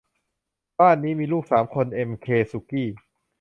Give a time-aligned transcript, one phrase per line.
[0.79, 2.87] บ้านนี้มีลูกสามคน เอ็ม เค สุกี้